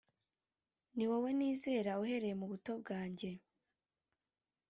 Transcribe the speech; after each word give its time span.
ni 0.95 1.05
wowe 1.09 1.29
nizera 1.37 1.91
uhereye 2.03 2.35
mu 2.41 2.45
buto 2.51 2.71
bwanjye 2.81 3.29